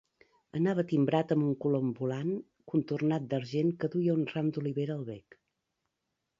[0.59, 2.33] Anava timbrat amb un colom volant
[2.73, 5.41] contornat d'argent que duia un ram d'olivera al bec.